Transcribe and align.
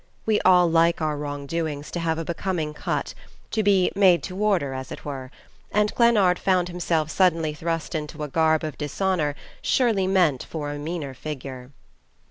We 0.25 0.41
all 0.41 0.67
like 0.67 0.99
our 0.99 1.15
wrong 1.15 1.45
doings 1.45 1.91
to 1.91 1.99
have 1.99 2.17
a 2.17 2.25
becoming 2.25 2.73
cut, 2.73 3.13
to 3.51 3.61
be 3.61 3.91
made 3.95 4.23
to 4.23 4.35
order, 4.43 4.73
as 4.73 4.91
it 4.91 5.05
were; 5.05 5.29
and 5.71 5.93
Glennard 5.93 6.39
found 6.39 6.69
himself 6.69 7.11
suddenly 7.11 7.53
thrust 7.53 7.93
into 7.93 8.23
a 8.23 8.27
garb 8.27 8.63
of 8.63 8.79
dishonor 8.79 9.35
surely 9.61 10.07
meant 10.07 10.43
for 10.43 10.71
a 10.71 10.79
meaner 10.79 11.13
figure. 11.13 11.69